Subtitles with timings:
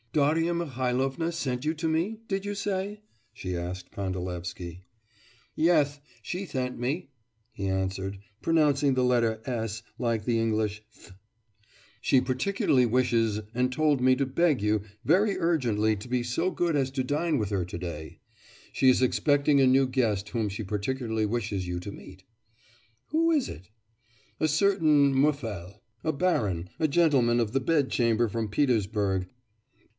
[0.13, 2.99] 'Darya Mihailovna sent you to me, did you say?'
[3.33, 4.81] she asked Pandalevsky.
[5.55, 7.11] 'Yes; she sent me,'
[7.53, 11.13] he answered, pronouncing the letter s like the English th.
[12.01, 16.75] 'She particularly wishes and told me to beg you very urgently to be so good
[16.75, 18.19] as to dine with her to day.
[18.73, 22.23] She is expecting a new guest whom she particularly wishes you to meet.'
[23.09, 23.69] 'Who is it?'
[24.41, 29.27] 'A certain Muffel, a baron, a gentleman of the bed chamber from Petersburg.